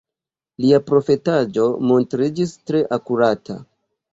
[0.63, 3.63] Lia profetaĵo montriĝis tre akurata.